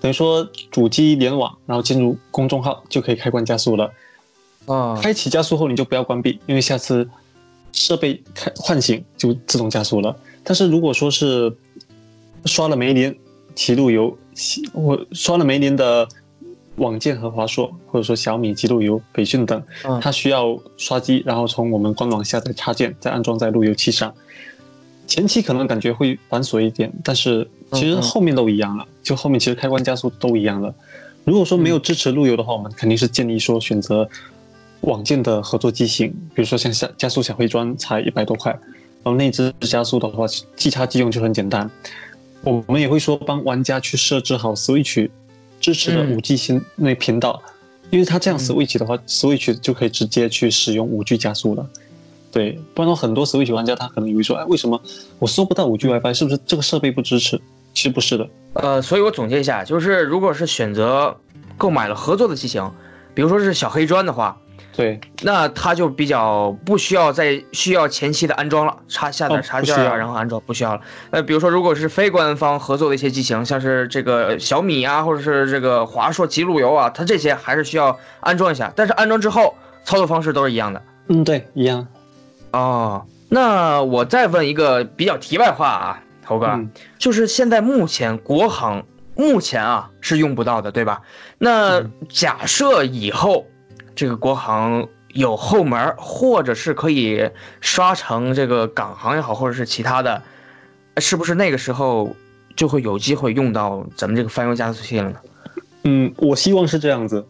[0.00, 3.92] 等于说主机联网，然后进入公众号就可以开关加速了。
[4.66, 7.08] 啊，开启加速后你就不要关闭，因为下次
[7.72, 10.14] 设备开唤醒就自动加速了。
[10.44, 11.54] 但是如果说是
[12.44, 13.16] 刷了没连
[13.54, 14.16] 骑路由，
[14.72, 16.06] 我刷了梅林的
[16.76, 19.62] 网件和华硕，或者说小米、极路由、北讯等，
[20.00, 24.14] 它需要刷机，然后从我们官网下载插件，再安装在路由器上。
[25.06, 28.86] 前期可能感觉会繁琐一点，但是其实后面都一样了。
[29.02, 30.74] 就后面其实开关加速都一样了。
[31.24, 34.08] 如果说没有支持路由的话，我们肯定是建议说选择
[34.82, 38.50] 网件的合作机型，比如说像加加速小黑砖才一百多块，
[39.02, 40.26] 然后内置加速的话，
[40.56, 41.70] 即插即用就很简单。
[42.42, 45.10] 我们也会说帮玩家去设置好 Switch
[45.60, 47.42] 支持的五 G 新那频道，
[47.90, 51.68] 因为它这样 Switch 的话，Switch 就可以直接去使用五 G 加速了。
[52.30, 54.80] 对，不然的话很多 Switch 玩家他可能以为说，哎，为什么
[55.18, 56.14] 我搜不到五 G WiFi？
[56.14, 57.40] 是不是这个设备不支持？
[57.78, 58.28] 其实不是的。
[58.54, 61.16] 呃，所以我总结一下，就是如果是选择
[61.56, 62.68] 购买了合作的机型，
[63.14, 64.36] 比如说是小黑砖的话，
[64.74, 70.80] 对，那它就比较不需要再需要前期的安装了，插下点哦不需要插件啊，然后安装不需要了。
[71.10, 80.82] 呃，比如说如果是非官方合作的一些机型，像是这个小米啊，或者是这个华硕极路由啊，它这些还是需要安装一下，但是安装之后操作方式都是一样的。
[81.06, 81.86] 嗯，对，一样。
[82.50, 88.84] 哦，那我再问一个比较题外话啊，头哥，嗯就是现在目前国行
[89.16, 91.00] 目前啊是用不到的，对吧？
[91.38, 93.46] 那嗯假设以后
[93.94, 100.22] 这个国行有后门儿，或者是可以刷成这个港行也好，或者是其他的，
[100.98, 102.14] 是不是那个时候
[102.54, 105.16] 就会有机会用到咱们这个翻用加速器了呢？
[105.84, 107.26] 嗯，我希望是这样子，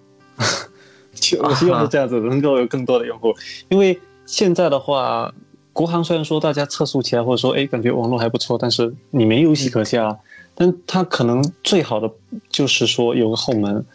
[1.14, 3.32] 就我希望是这样子，能够有更多的用户。
[3.68, 5.32] 因为现在的话，
[5.78, 10.18] 国行虽然说大家测速起来，或者说哎感觉网络还不错，但是你没游戏可下，
[10.56, 12.10] 但它可能最好的
[12.50, 13.86] 就是说有个后门。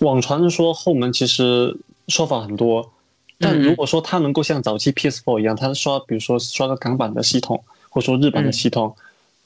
[0.00, 1.74] 网传说后门其实
[2.08, 2.92] 说法很多，
[3.38, 8.94] 但如果说它能够像早期 PS4 一样，它刷比如说刷个港版的系统，或者说日版的系统，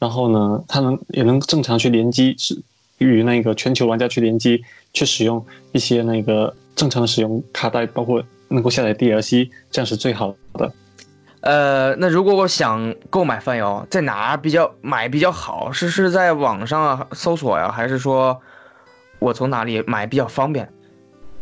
[0.01, 2.61] 然后呢，它能也能正常去联机，是
[2.99, 10.73] 与那个全球玩家去联机，去使用一些那个正常的使用卡带，包括能够下载 DLC，这样是最好的。
[11.45, 15.71] 呃，那如果我想购买泛游，在哪比较买比较好？
[15.71, 18.41] 是是在网上搜索呀，还是说
[19.19, 20.73] 我从哪里买比较方便？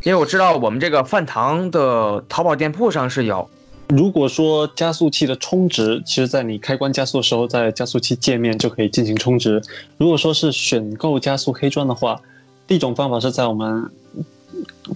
[0.03, 3.49] 因为我知道我们这个饭堂的淘宝店铺上是有，
[3.91, 9.63] 如果说加速器的充值，其实在你开关加速的时候，在加速器界面就可以进行充值。
[9.99, 12.21] 如果说是选购加速黑砖的话，
[12.67, 13.89] 第一种方法是在我们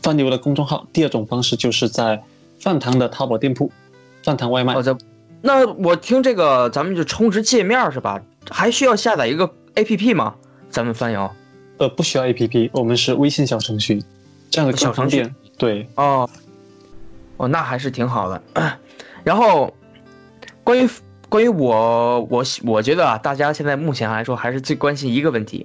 [0.03, 2.21] 饭牛的公众号，第二种方式就是在
[2.59, 3.71] 饭堂的淘宝店铺，
[4.27, 4.83] 饭堂外卖我。
[4.83, 4.93] 在。
[5.41, 8.21] 那我听这个咱们就充值界面是吧？
[8.51, 10.35] 还需要下载一个 APP 吗？
[10.69, 11.31] 咱们饭游
[11.79, 14.03] 呃，不需要 APP，我们是微信小程序，
[14.51, 15.33] 这样的小程序。
[15.57, 16.29] 对，哦，
[17.37, 18.43] 哦，那还是挺好的。
[19.23, 19.73] 然后，
[20.65, 20.89] 关于
[21.29, 25.65] 关于我我我觉得啊，大家现在目前来说还是最关心一个问题，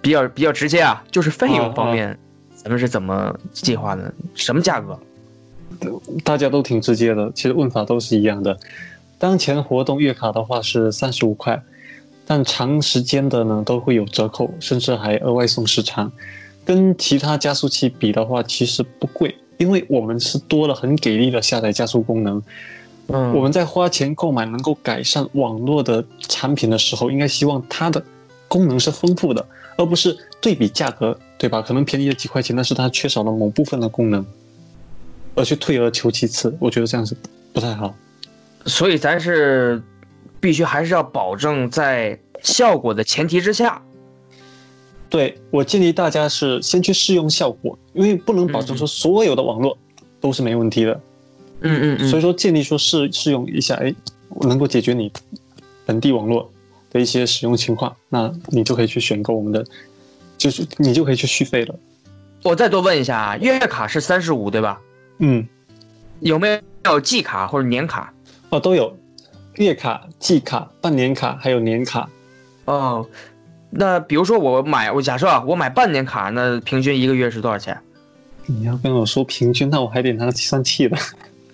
[0.00, 2.16] 比较比较直接啊，就是费用方面，
[2.54, 4.14] 咱们是怎么计划的？
[4.34, 4.96] 什么价格？
[6.24, 8.58] 大家都挺直接的，其实问法都是一样的。
[9.18, 11.62] 当前活动月卡的话是三十五块，
[12.26, 16.10] 但长时间的呢都会有折扣，甚至还额外送时长。
[16.64, 22.42] 跟其他加速器比的话，其实不贵，因为我们是多了很给力的下载加速功能。
[23.08, 28.02] 嗯我们在花钱购买能够改善网络的产品的时候，应该希望它的
[28.46, 29.44] 功能是丰富的，
[29.76, 31.60] 而不是对比价格，对吧？
[31.60, 34.24] 可能便宜了几块钱，但是它缺少了某部分的功能，
[35.34, 37.16] 而去退而求其次，我觉得这样是
[37.52, 37.94] 不太好。
[38.66, 39.82] 所以咱是
[40.40, 43.82] 必须还是要保证在效果的前提之下，
[45.08, 49.76] 对我建议大家是先去试用效果，因为不能保证说所有的网络
[50.20, 51.00] 都是没问题的，
[51.60, 53.94] 嗯嗯所以说建议说试试用一下，哎，
[54.42, 55.12] 能够解决你
[55.84, 56.50] 本地网络
[56.90, 59.64] 的一些使用情况，那你就可以去选购我们的，
[60.38, 61.74] 就是你就可以去续费了。
[62.44, 64.80] 我再多问一下啊，月卡是三十五对吧？
[65.24, 65.46] 嗯，
[66.18, 68.12] 有没有季卡或者年卡？
[68.50, 68.98] 哦，都有
[69.54, 72.08] 月卡、季卡、半年卡，还有年卡。
[72.64, 73.06] 哦，
[73.70, 77.80] 那比如说我买，我假设啊，我买半年卡，那平均一个月是多少钱？
[78.46, 80.98] 你要跟我说平均，那我还得拿计算器的。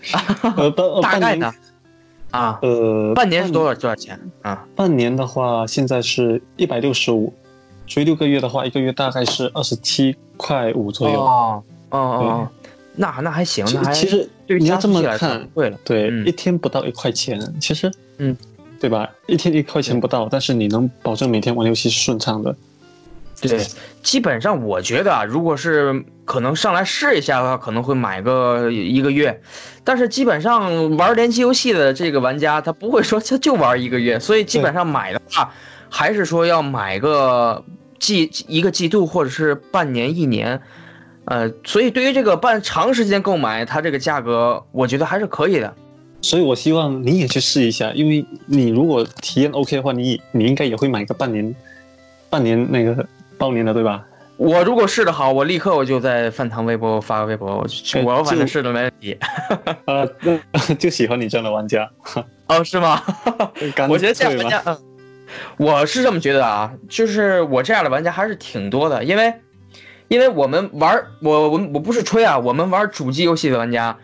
[0.57, 1.53] 呃，半呃半大概呢？
[2.31, 4.67] 啊，呃，半年是多少多少钱啊？
[4.75, 7.35] 半年的话，现在是一百六十五，
[7.87, 11.21] 所以六个月的话，一个月大概是二十七块五左右。
[11.21, 12.49] 哦哦哦，
[12.99, 15.79] 那那还行，其那还其实对于你要这么看不贵了。
[15.85, 18.37] 对，嗯一天不到一块钱，其实，嗯，
[18.81, 19.09] 对吧？
[19.27, 22.55] 一天一块钱不到，但是你能保证每天玩游戏是顺畅的。
[23.41, 23.65] 对，
[24.03, 29.41] 基本上我觉得啊，如果是可能上来试一下的话，可能会买个一个月，
[29.85, 35.55] 但是基本上玩联机游戏的这个玩家，他不会说他就玩一个月，所以基本上买的话，
[35.89, 37.65] 还是说要买个
[38.01, 40.61] 季一个季度或者是半年一年，
[41.31, 45.75] 呃，所以对于这个半长时间购买，它这个价格我觉得还是可以的。
[46.21, 51.55] 所以我希望你也去试一下，因为你如果体验 OK 的话，你你应该也会买个半年，
[52.29, 54.05] 半年那个包年的，对吧？
[54.37, 59.19] 我如果试的好，我立刻我就在饭堂微博发个微博，我去我反正就试的没问题。
[59.87, 61.91] 啊、那就喜欢你这样的玩家。
[62.47, 63.03] 哦，是吗？
[63.75, 64.79] 干我觉得这样玩家，嗯，
[65.57, 69.35] 我是这么觉得啊，就是我这样的玩家还是挺多的，因为，
[70.09, 73.97] 因为我们玩我我我不是吹啊，我们玩主机游戏的玩家，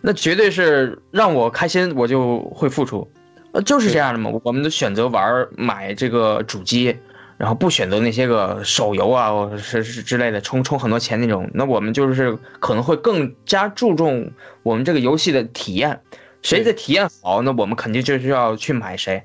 [0.00, 3.08] 那绝对是让我开心，我就会付出，
[3.52, 4.30] 呃，就是这样的嘛。
[4.44, 6.96] 我们都选择玩买这个主机，
[7.38, 14.30] 然后不选择那些个手游啊，或者是是之类的充充很多钱那种，那我们就是可能会更加注重
[14.62, 16.00] 我们这个游戏的体验，
[16.40, 19.24] 谁的体验好，那我们肯定就是要去买谁。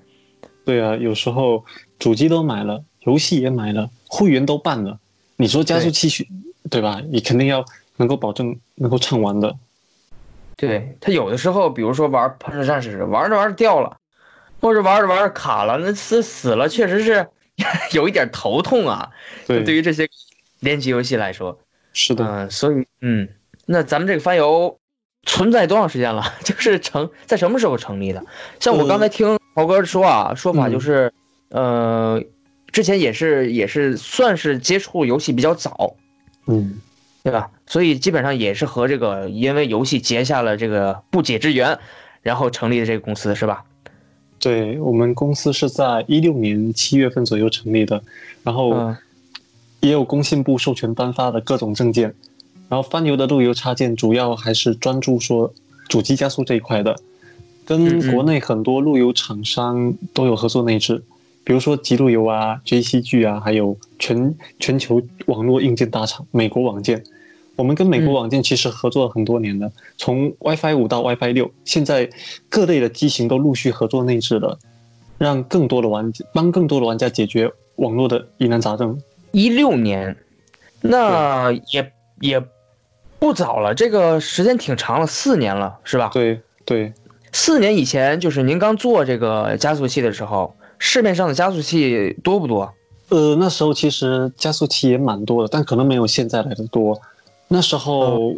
[0.66, 1.64] 对啊，有时候
[2.00, 5.00] 主机都买了，游戏也买了，会员都办了，
[5.42, 6.28] 你说加速器去，
[6.70, 7.02] 对吧？
[7.10, 7.66] 你肯定要
[7.98, 9.58] 能够保证能够畅玩的。
[10.56, 13.98] 对他有的时候，比如说玩喷射战士，玩着玩着掉了，
[14.60, 17.28] 或者玩着玩着卡了，那死死了，确实是。
[17.94, 19.12] 有一点头痛啊，
[19.46, 20.08] 对，对于这些
[20.62, 21.60] 联机游戏来说，
[21.94, 23.28] 是的，嗯，所以，嗯，
[23.68, 24.80] 那咱们这个翻游
[25.28, 26.24] 存在多长时间了？
[26.44, 28.24] 就是成在什么时候成立的？
[28.60, 31.14] 像我刚才听豪哥说啊，说法就是，
[31.50, 32.24] 呃，
[32.72, 35.96] 之前也是也是算是接触游戏比较早，
[36.48, 36.80] 嗯，
[37.24, 37.50] 对吧？
[37.68, 41.78] 所以基本上也是和这个因为游戏结下了这个不解之缘，
[42.22, 43.64] 然后成立的这个公司是吧？
[44.40, 48.02] 对我们公司是在一六年七月份左右成立的，
[48.44, 48.96] 然后
[49.82, 52.16] 也有工信部授权颁发的各种证件，
[52.68, 55.54] 然后翻牛的路由插件主要还是专注说
[55.88, 56.96] 主机加速这一块的，
[57.66, 61.04] 跟国内很多路由厂商都有合作内置，
[61.44, 67.04] 比如说极路由啊、JCG 啊，还有全全球网络硬件大厂美国网件。
[67.58, 72.10] 我们跟美国网件其实合作了很多年了，从 WiFi 五到 WiFi 六，现在
[72.50, 74.58] 各类的机型都陆续合作内置了，
[75.18, 79.00] 让更多的玩家帮更多的玩家解决网络的疑难杂症。
[79.32, 80.16] 一六年，
[80.82, 82.44] 那也也
[83.20, 86.10] 不早了，这个时间挺长了，四年了，是吧？
[86.14, 86.94] 对对，
[87.32, 92.74] 四年以前就是您刚做这个加速器的时候，市面上的加速器多不多？
[93.10, 97.00] 呃，那时候其实加速器也蛮多的，但可能没有现在来的多。
[97.48, 98.36] 那时候，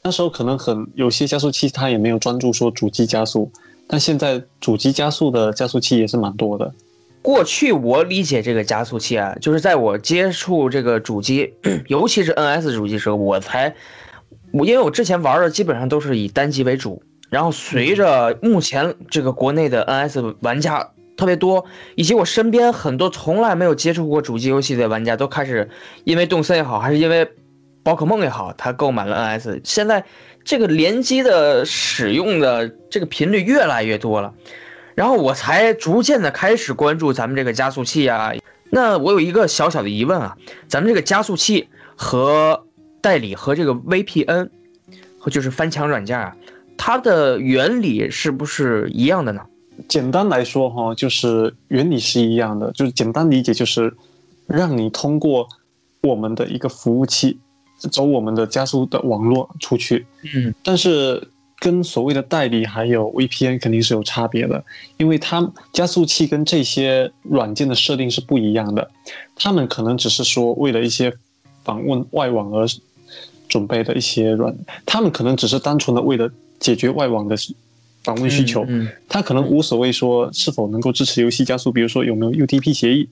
[0.00, 3.52] 那时候可能很有些加速器它也没有专注说主机加速，
[3.86, 6.72] 但现在主机加速的加速器也是蛮多的。
[7.20, 11.52] 过去我理解这个加速器啊，就是在我接触这个主机，
[11.88, 13.74] 尤其是 NS 主机时候，我才，
[14.54, 25.68] 我因为我之前玩的基本上都是以单机为主，然后随着目前这个国内的 NS 玩家特别多，以及我身边很多从来没有接触过主机游戏的玩家都开始
[26.04, 27.28] 因为动森也好，还是因为。
[27.84, 30.04] 宝可梦也好，他购买了 NS，现在
[30.44, 34.32] 这个联机的使用的这个频率越来越多了，
[34.94, 38.32] 然后我才逐渐的开始关注咱们这个加速器啊。
[38.70, 40.36] 那我有一个小小的疑问啊，
[40.68, 42.68] 咱们这个加速器和
[43.00, 44.50] 代理和这个 VPN，
[45.18, 46.36] 和就是翻墙软件啊，
[46.78, 49.42] 它的原理是不是一样的呢？
[49.88, 53.94] 简单来说哈，就是原理是一样的，就是简单理解就是
[54.46, 55.48] 让你通过
[56.02, 57.38] 我们的一个服务器。
[57.90, 61.20] 走我们的加速的网络出去，嗯，但是
[61.58, 64.64] 跟所谓的代理还有 VPN 肯定是有差别的，
[64.98, 68.88] 因为它加速器跟这些软件的设定是不一样的，
[69.34, 71.12] 他们可能只是说为了一些
[71.64, 72.64] 访问外网而
[73.48, 77.36] 准备的一些软，他们可能只是单纯的为了解决外网的
[78.04, 83.08] 访问需求，嗯，他可能无所谓说是否能够支持游戏加速，比如说有没有 UDP 协议，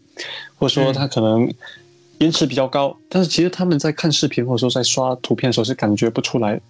[0.56, 1.52] 或者说他可能。
[2.20, 6.60] 延迟比较高，但是其实他们在看视频或者说在刷图片的时候是感觉不出来，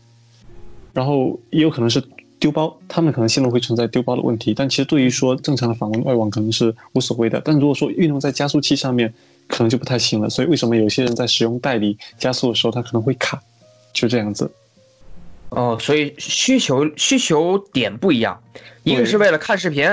[0.93, 2.01] 然后也有可能是
[2.39, 4.55] 丢包，他们可能线路会存在丢包的问题。
[4.55, 9.13] 但其实对于说正常的访问外网可能是无所谓的，但如果说运用在加速器上面，
[9.49, 10.31] 可能就不太行了。
[10.31, 13.43] 所以为什么有些人在使用代理加速的时候，他可能会卡，
[13.93, 14.49] 就这样子。
[15.51, 18.43] 哦，所以需求需求点不一样，
[18.85, 19.89] 一个是为了看视频、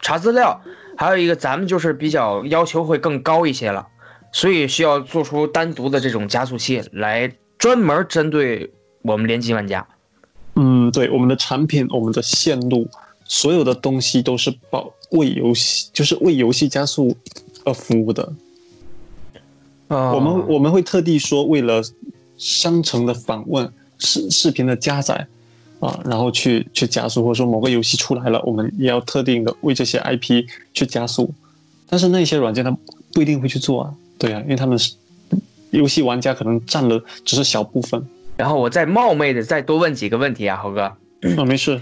[0.00, 0.60] 查资料，
[0.96, 3.86] 还有一个咱们就是比较要求会更高一些了。
[4.30, 8.70] 所以需要做出单独的这种加速器来专门针对
[9.00, 9.86] 我们联机玩家。
[10.54, 12.86] 嗯，对，我们的产品、我们的线路，
[13.24, 17.16] 所有的东西都是保为游戏，就是为游戏加速
[17.64, 18.30] 而服务的。
[19.88, 21.80] 啊，我们我们会特地说，为了
[22.36, 25.26] 商城的访问、视视频的加载
[25.80, 31.32] 啊，然后去去加速，或者说某个游戏出来了，我们也要特定的为这些 IP 去加速。
[31.88, 32.76] 但是那些软件它
[33.12, 33.94] 不一定会去做啊。
[34.18, 34.94] 对啊，因为他们是
[35.70, 38.04] 游戏玩家，可能占了只是小部分。
[38.36, 40.82] 然后我再冒昧的再多问几个问题啊，猴哥。
[40.82, 41.80] 啊，没事。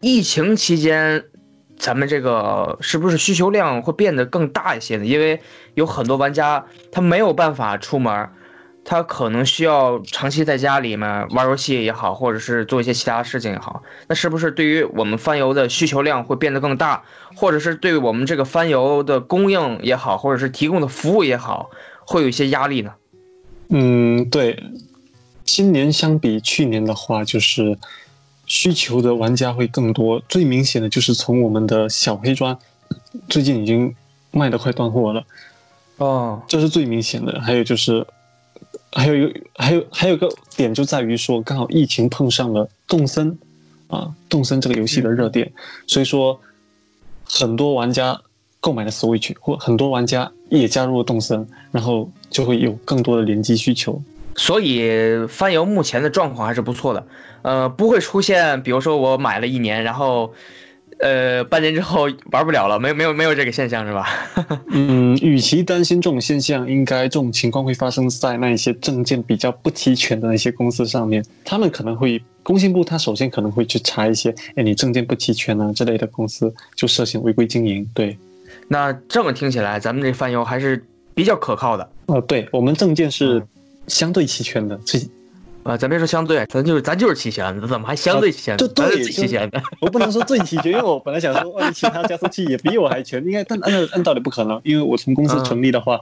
[0.00, 1.24] 疫情期间，
[1.78, 5.04] 咱们这个是不是需求量会变得更大一些呢？
[5.06, 5.40] 因为
[5.74, 8.28] 有很多玩家他没有办法出门，
[8.84, 13.82] 他可能需要长期在家里面玩游戏也好，或者是做一些其他事情也好。
[14.08, 17.02] 那是不是对于我们翻游的需求量会变得更大？
[17.34, 21.70] 或者是对我们这个翻游的供应也好，或者是提供的服务也好，
[22.06, 22.92] 会有一些压力呢？
[23.70, 24.62] 嗯，对，
[25.44, 27.78] 今年相比去年的话，就是
[28.46, 30.22] 需求的玩家会更多。
[30.28, 32.56] 最明显的就是从我们的小黑砖，
[33.28, 33.94] 最近已经
[34.30, 35.24] 卖的快断货了。
[35.96, 37.40] 哦，这是最明显的。
[37.40, 38.06] 还有就是，
[38.94, 43.36] 还有一个，还有还有个点就在于说，刚好疫情碰上了动森
[43.88, 45.52] 啊，动森这个游戏的热点，
[45.86, 46.40] 所以说
[47.28, 48.20] 很多玩家
[48.60, 54.00] 购买了 Switch，或很多玩家也加入了动森，然后就会有更多的联机需求。
[54.36, 57.06] 所以翻游目前的状况还是不错的，
[57.42, 60.32] 呃，不会出现，比如说我买了一年，然后，
[61.04, 64.08] 呃，半年之后玩不了了，没有没有没有这个现象是吧？
[64.72, 77.86] 嗯，与其担心这种现象，应该这种情况会发生在那一些证件比较不齐全的那些公司上面，他们可能会工信部他首先可能会去查一些，哎，你证件不齐全啊之类的公司就涉嫌违规经营。
[77.92, 78.16] 对，
[78.66, 80.82] 那这么听起来，咱们这泛油还是
[81.14, 81.86] 比较可靠的。
[82.06, 83.42] 呃，对我们证件是。
[83.86, 84.98] 相对齐全的，这
[85.64, 88.56] 啊，咱别说相对，咱就是咱就是齐全的，怎么还相对齐全？
[88.58, 89.62] 就对，最齐全的。
[89.80, 95.98] 我不能说最齐全，因为我本来想说，万一其他加速器也比我还全，应该但按按道理不可能，因为我从公司成立的话，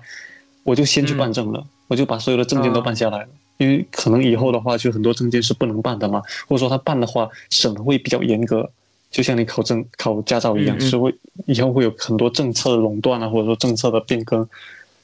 [0.65, 8.69] 我就先去办证了，我就把所有的证件都办下来了，因为可能以后的话，就很多证件是不能办的嘛，或者说他办的话审核会比较严格，
[9.13, 11.15] 就像你考证考驾照一样，是会
[11.47, 14.49] 以后会有很多政策的垄断啊，或者说政策的变更，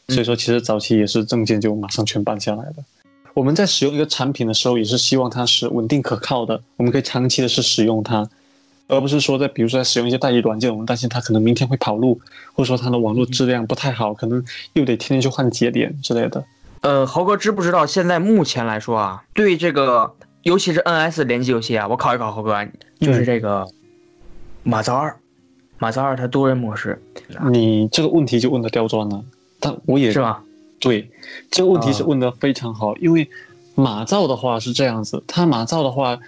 [0.09, 2.83] 所以说其实早期也是证件就马上全办下来的。
[3.39, 8.29] 我们在使用一个产品的时候，也是希望它是稳定可靠的，我们可以长期的是使用它，
[8.89, 12.21] 而不是说在比如说在使用一些代理软件，我们担心它可能明天会跑路，
[12.53, 16.45] 或者说它的网络质量不太好，可能又得天天去换节点之类的。
[16.81, 20.13] 呃，豪哥知不知道现在目前来说啊，对这个
[20.43, 22.67] 尤其是 NS 联机游戏啊，我考一考豪哥，
[22.99, 23.63] 就是这个
[24.65, 25.11] 《马造二》，
[25.79, 27.01] 《马造二》它多人模式，
[27.53, 29.23] 你这个问题就问的刁钻了，
[29.61, 30.41] 但我也是吗？
[30.81, 31.11] 对，
[31.51, 33.29] 这个问题是问的非常好，因为
[33.75, 36.19] 马造的话是这样子，它马造的话，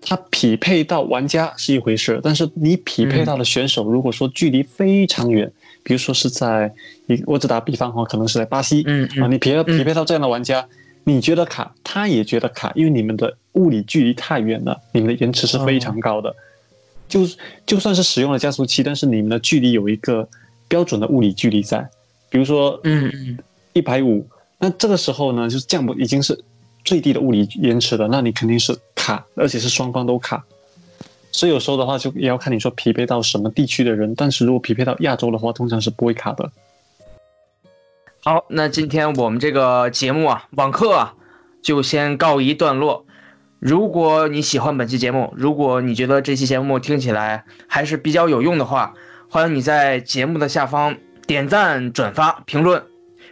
[0.00, 5.50] 它匹配到玩家是一回事，但是你匹配到的选手，如果说距离非常远，
[5.82, 6.72] 比如说是在
[7.06, 10.66] 你，我只打比方哈，可能是在巴西，嗯啊，你匹匹配到这样的玩家，
[11.04, 16.34] 你觉得卡，他也觉得卡，因为你们的物理距离太远了，你们的延迟是非常高的，
[17.08, 17.20] 就
[17.64, 20.28] 就算是使用了加速器，但是你们的距离有一个
[20.66, 21.88] 标准的物理距离在，
[22.28, 23.38] 比如说，嗯嗯。
[23.72, 24.26] 一百五，
[24.58, 26.38] 那这个时候呢，就是降不已经是
[26.84, 30.44] 最低的物理延迟了，那你肯定是卡，而且是双方都卡。
[31.30, 34.14] 所以有时候的话，就也要看你说匹配到什么地区的人。
[34.14, 36.50] 但是如果匹配到亚洲的话，通常是不会卡的。
[38.22, 41.14] 好，那今天我们这个节目啊，网课啊，
[41.62, 43.06] 就先告一段落。
[43.58, 48.92] 如果你喜欢本期节目，如果你觉得这期节目听起来还是比较有用的话，
[49.30, 50.96] 欢迎你在节目的下方
[51.26, 52.82] 点赞、转发、评论。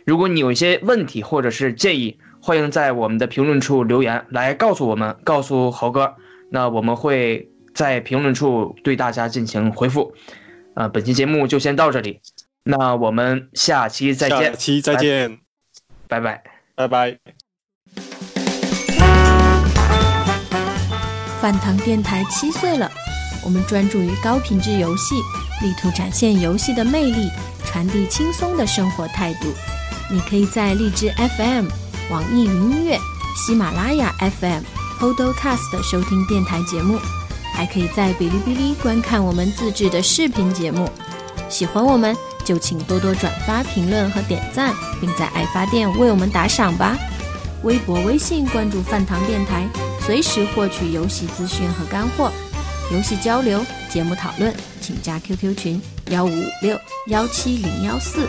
[0.07, 6.17] 如果你有一些问题或者是建议，欢迎在我们的评论处留言来告诉我们，告诉猴哥，
[6.51, 10.15] 那我们会在评论处对大家进行回复。
[10.75, 12.21] 呃，本期节目就先到这里，
[12.65, 14.45] 那我们下期再见。
[14.45, 15.39] 下期再见，
[16.09, 16.43] 拜拜，
[16.75, 17.19] 拜拜。
[21.41, 22.91] 饭堂电台七岁了，
[23.45, 25.17] 我们专注于高品质游戏，
[25.63, 27.29] 力图展现游戏的魅力，
[27.65, 29.53] 传递轻松的生活态度。
[30.13, 31.09] 你可以在荔枝
[31.39, 31.67] FM、
[32.11, 32.99] 网易云音乐、
[33.37, 34.63] 喜马拉雅 FM、
[34.99, 36.99] Podcast 收听电台节目，
[37.55, 40.91] 还可以在哔哩哔哩观看我们自制的视频节目。
[41.49, 46.99] 喜欢我们，就请多多转发、评论和点赞，并在爱发电为我们打赏吧。
[47.63, 49.69] 微博、微信关注饭堂电台，
[50.05, 52.33] 随时获取游戏资讯和干货。
[52.91, 58.27] 游戏交流、节目讨论，请加 QQ 群：幺五五六幺七零幺四。